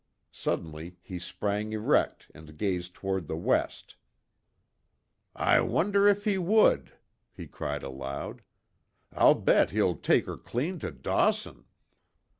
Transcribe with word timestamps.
Suddenly, 0.31 0.97
he 1.03 1.19
sprang 1.19 1.73
erect 1.73 2.31
and 2.33 2.57
gazed 2.57 2.95
toward 2.95 3.27
the 3.27 3.37
west. 3.37 3.93
"I 5.35 5.59
wonder 5.61 6.07
if 6.07 6.25
he 6.25 6.39
would?" 6.39 6.93
he 7.31 7.45
cried 7.45 7.83
aloud, 7.83 8.41
"I'll 9.13 9.35
bet 9.35 9.69
he'll 9.69 9.95
take 9.97 10.25
her 10.25 10.37
clean 10.37 10.79
to 10.79 10.89
Dawson!" 10.89 11.65